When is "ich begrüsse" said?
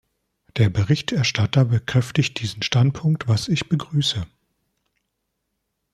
3.47-4.25